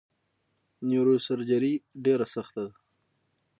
[0.87, 2.75] نیوروسرجري ډیره سخته ده!